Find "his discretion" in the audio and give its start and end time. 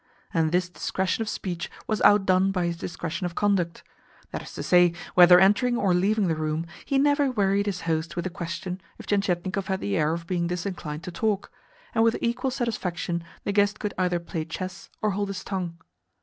2.65-3.25